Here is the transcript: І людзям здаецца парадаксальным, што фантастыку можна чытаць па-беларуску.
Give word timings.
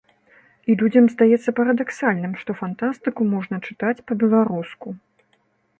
І 0.69 0.75
людзям 0.81 1.05
здаецца 1.15 1.49
парадаксальным, 1.59 2.33
што 2.41 2.57
фантастыку 2.63 3.21
можна 3.35 3.55
чытаць 3.67 3.99
па-беларуску. 4.11 4.87